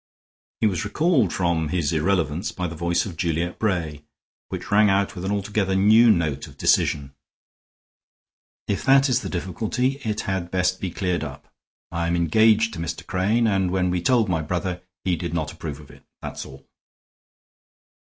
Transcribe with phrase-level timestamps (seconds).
[0.61, 4.01] He was recalled from his irrelevance by the voice of Juliet Bray,
[4.49, 7.13] which rang out with an altogether new note of decision:
[8.67, 11.53] "If that is the difficulty, it had best be cleared up.
[11.91, 13.05] I am engaged to Mr.
[13.05, 16.45] Crane, and when we told my brother he did not approve of it; that is
[16.47, 16.65] all."